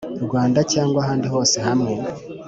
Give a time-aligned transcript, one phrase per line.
[0.25, 1.93] Rwanda cyangwa ahandi hose hamwe